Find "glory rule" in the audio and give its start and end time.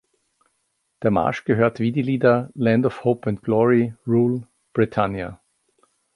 3.43-4.47